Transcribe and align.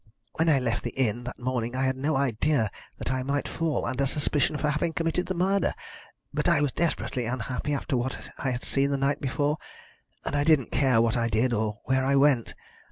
When 0.33 0.49
I 0.49 0.57
left 0.57 0.81
the 0.81 0.95
inn 0.97 1.25
that 1.25 1.37
morning 1.37 1.75
I 1.75 1.83
had 1.83 1.95
no 1.95 2.15
idea 2.17 2.71
that 2.97 3.11
I 3.11 3.21
might 3.21 3.47
fall 3.47 3.85
under 3.85 4.07
suspicion 4.07 4.57
for 4.57 4.71
having 4.71 4.93
committed 4.93 5.27
the 5.27 5.35
murder, 5.35 5.75
but 6.33 6.49
I 6.49 6.59
was 6.59 6.71
desperately 6.71 7.27
unhappy 7.27 7.71
after 7.75 7.95
what 7.95 8.31
I 8.39 8.49
had 8.49 8.63
seen 8.65 8.89
the 8.89 8.97
night 8.97 9.21
before, 9.21 9.59
and 10.25 10.35
I 10.35 10.43
didn't 10.43 10.71
care 10.71 11.03
what 11.03 11.15
I 11.15 11.29
did 11.29 11.53
or 11.53 11.81
where 11.85 12.03
I 12.03 12.15
went. 12.15 12.55